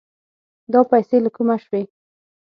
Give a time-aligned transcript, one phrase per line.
[0.73, 1.81] دا پيسې له کومه شوې؟